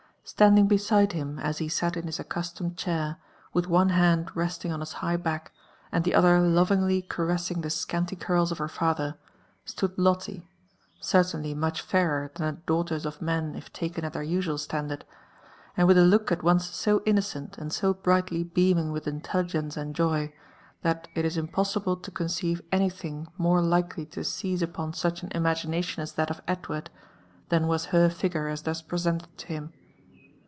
Standing 0.23 0.67
beside 0.67 1.11
him 1.11 1.39
as 1.39 1.57
he 1.57 1.67
sat 1.67 1.97
in 1.97 2.05
his 2.05 2.19
accustomed 2.19 2.77
chair, 2.77 3.17
with 3.53 3.67
one 3.67 3.89
hand 3.89 4.29
resting 4.33 4.71
on 4.71 4.81
its 4.81 4.93
high 4.93 5.17
back, 5.17 5.51
and 5.91 6.05
the 6.05 6.13
other 6.15 6.39
lovingly 6.39 7.01
caressing 7.01 7.61
the 7.61 7.69
scanty 7.71 8.15
curls 8.15 8.51
of 8.51 8.59
her 8.59 8.69
father, 8.69 9.15
s4ood 9.65 9.93
Lotte, 9.97 10.41
certainly 11.01 11.53
much 11.53 11.81
fairer 11.81 12.31
than 12.35 12.55
the 12.55 12.61
daughters 12.61 13.05
of 13.05 13.21
man 13.21 13.55
if 13.55 13.73
taken 13.73 14.05
at 14.05 14.13
their 14.13 14.21
usual 14.23 14.57
standard, 14.57 15.03
and 15.75 15.87
with 15.87 15.97
a 15.97 16.05
look 16.05 16.31
at 16.31 16.43
once 16.43 16.65
so 16.67 17.01
innocent 17.05 17.57
and 17.57 17.73
so 17.73 17.93
brightly 17.93 18.43
beaming 18.43 18.91
with 18.91 19.05
intel 19.05 19.43
ligence 19.43 19.75
and 19.75 19.95
joy, 19.95 20.31
that 20.81 21.09
it 21.13 21.25
is 21.25 21.35
impossible 21.35 21.97
to 21.97 22.11
conceive 22.11 22.61
anything 22.71 23.27
more 23.37 23.61
likely 23.61 24.05
to 24.05 24.23
seize 24.23 24.61
upon 24.61 24.93
such 24.93 25.23
an 25.23 25.31
imagination 25.33 26.01
as 26.01 26.13
that 26.13 26.29
of 26.31 26.41
Edward, 26.47 26.89
than 27.49 27.67
was 27.67 27.85
her 27.85 28.07
figure 28.07 28.47
as 28.47 28.61
thus 28.61 28.81
presented 28.81 29.35
to 29.37 29.47
him. 29.47 29.73